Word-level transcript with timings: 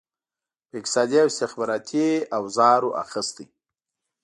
په 0.67 0.73
اقتصادي 0.79 1.17
او 1.21 1.27
استخباراتي 1.31 2.07
اوزارو 2.37 2.89
اخیستي. 3.03 3.45